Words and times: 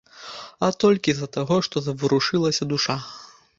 А 0.67 0.69
толькі 0.83 1.13
з-за 1.17 1.29
таго, 1.37 1.59
што 1.69 1.85
заварушылася 1.89 2.63
душа. 2.75 3.01